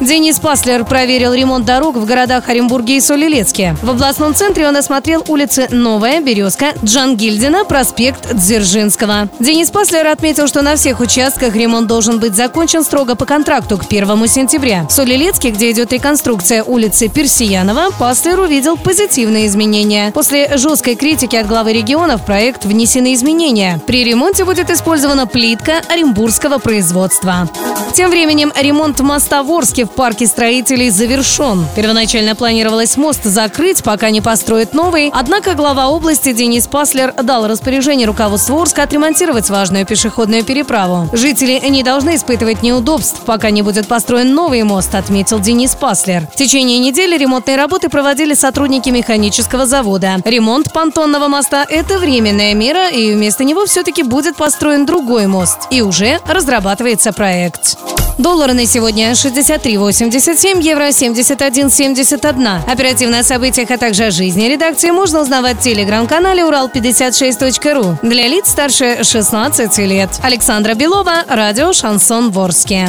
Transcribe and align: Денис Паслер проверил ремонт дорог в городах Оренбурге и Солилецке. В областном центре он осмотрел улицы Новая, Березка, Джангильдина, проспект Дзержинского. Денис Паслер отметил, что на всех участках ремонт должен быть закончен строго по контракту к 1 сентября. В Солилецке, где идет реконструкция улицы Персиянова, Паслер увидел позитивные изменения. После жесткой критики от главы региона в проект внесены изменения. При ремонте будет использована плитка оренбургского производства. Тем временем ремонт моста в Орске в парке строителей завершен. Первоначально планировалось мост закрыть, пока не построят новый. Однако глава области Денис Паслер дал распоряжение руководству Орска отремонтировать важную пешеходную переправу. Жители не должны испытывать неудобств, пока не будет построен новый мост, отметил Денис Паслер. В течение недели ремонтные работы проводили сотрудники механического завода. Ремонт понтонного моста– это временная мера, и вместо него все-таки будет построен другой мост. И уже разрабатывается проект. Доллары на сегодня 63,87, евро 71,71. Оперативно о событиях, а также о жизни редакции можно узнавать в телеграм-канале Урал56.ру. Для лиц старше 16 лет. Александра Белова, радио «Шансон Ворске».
Денис 0.00 0.38
Паслер 0.40 0.84
проверил 0.84 1.32
ремонт 1.32 1.64
дорог 1.64 1.96
в 1.96 2.04
городах 2.04 2.48
Оренбурге 2.48 2.96
и 2.96 3.00
Солилецке. 3.00 3.76
В 3.80 3.90
областном 3.90 4.34
центре 4.34 4.66
он 4.66 4.76
осмотрел 4.76 5.24
улицы 5.28 5.68
Новая, 5.70 6.20
Березка, 6.20 6.72
Джангильдина, 6.82 7.64
проспект 7.64 8.34
Дзержинского. 8.34 9.28
Денис 9.38 9.70
Паслер 9.70 10.06
отметил, 10.08 10.48
что 10.48 10.62
на 10.62 10.74
всех 10.74 11.00
участках 11.00 11.54
ремонт 11.54 11.86
должен 11.86 12.18
быть 12.18 12.34
закончен 12.34 12.82
строго 12.82 13.14
по 13.14 13.24
контракту 13.24 13.78
к 13.78 13.84
1 13.88 14.26
сентября. 14.26 14.84
В 14.88 14.92
Солилецке, 14.92 15.50
где 15.50 15.70
идет 15.70 15.92
реконструкция 15.92 16.64
улицы 16.64 17.08
Персиянова, 17.08 17.90
Паслер 17.98 18.40
увидел 18.40 18.76
позитивные 18.76 19.46
изменения. 19.46 20.10
После 20.12 20.56
жесткой 20.56 20.96
критики 20.96 21.36
от 21.36 21.46
главы 21.46 21.72
региона 21.72 22.18
в 22.18 22.26
проект 22.26 22.64
внесены 22.64 23.14
изменения. 23.14 23.80
При 23.86 24.04
ремонте 24.04 24.44
будет 24.44 24.70
использована 24.70 25.26
плитка 25.26 25.82
оренбургского 25.88 26.58
производства. 26.58 27.48
Тем 27.94 28.10
временем 28.10 28.52
ремонт 28.60 28.98
моста 29.00 29.42
в 29.44 29.52
Орске 29.52 29.83
в 29.84 29.90
парке 29.90 30.26
строителей 30.26 30.90
завершен. 30.90 31.66
Первоначально 31.76 32.34
планировалось 32.34 32.96
мост 32.96 33.24
закрыть, 33.24 33.82
пока 33.82 34.10
не 34.10 34.20
построят 34.20 34.74
новый. 34.74 35.10
Однако 35.14 35.54
глава 35.54 35.88
области 35.88 36.32
Денис 36.32 36.66
Паслер 36.66 37.12
дал 37.22 37.46
распоряжение 37.46 38.06
руководству 38.06 38.60
Орска 38.60 38.82
отремонтировать 38.82 39.50
важную 39.50 39.86
пешеходную 39.86 40.44
переправу. 40.44 41.08
Жители 41.12 41.60
не 41.68 41.82
должны 41.82 42.16
испытывать 42.16 42.62
неудобств, 42.62 43.20
пока 43.24 43.50
не 43.50 43.62
будет 43.62 43.86
построен 43.86 44.34
новый 44.34 44.62
мост, 44.62 44.94
отметил 44.94 45.38
Денис 45.40 45.74
Паслер. 45.74 46.26
В 46.32 46.36
течение 46.36 46.78
недели 46.78 47.16
ремонтные 47.16 47.56
работы 47.56 47.88
проводили 47.88 48.34
сотрудники 48.34 48.90
механического 48.90 49.66
завода. 49.66 50.16
Ремонт 50.24 50.72
понтонного 50.72 51.28
моста– 51.28 51.66
это 51.68 51.98
временная 51.98 52.54
мера, 52.54 52.88
и 52.88 53.12
вместо 53.12 53.44
него 53.44 53.66
все-таки 53.66 54.02
будет 54.02 54.36
построен 54.36 54.86
другой 54.86 55.26
мост. 55.26 55.68
И 55.70 55.82
уже 55.82 56.20
разрабатывается 56.26 57.12
проект. 57.12 57.76
Доллары 58.18 58.52
на 58.52 58.64
сегодня 58.64 59.10
63,87, 59.10 60.62
евро 60.62 60.88
71,71. 60.88 62.70
Оперативно 62.70 63.18
о 63.18 63.24
событиях, 63.24 63.70
а 63.72 63.78
также 63.78 64.04
о 64.04 64.10
жизни 64.12 64.46
редакции 64.46 64.90
можно 64.90 65.20
узнавать 65.20 65.58
в 65.58 65.62
телеграм-канале 65.62 66.42
Урал56.ру. 66.42 67.98
Для 68.02 68.28
лиц 68.28 68.50
старше 68.50 69.02
16 69.02 69.78
лет. 69.78 70.10
Александра 70.22 70.74
Белова, 70.74 71.24
радио 71.28 71.72
«Шансон 71.72 72.30
Ворске». 72.30 72.88